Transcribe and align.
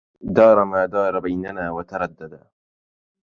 دار 0.35 0.57
ما 0.71 0.81
دار 0.93 1.13
بيننا 1.23 1.65
وتردد 1.77 2.33